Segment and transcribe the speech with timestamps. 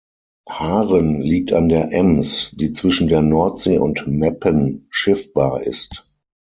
[0.49, 6.07] Haren liegt an der Ems, die zwischen der Nordsee und Meppen schiffbar ist.